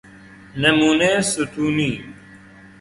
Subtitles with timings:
[0.61, 2.03] نمونه ستونی